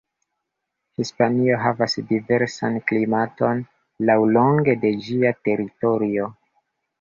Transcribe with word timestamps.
Hispanio 1.01 1.59
havas 1.65 1.95
diversan 2.13 2.79
klimaton 2.93 3.61
laŭlonge 4.11 4.77
de 4.87 4.93
ĝia 5.09 5.35
teritorio. 5.51 6.33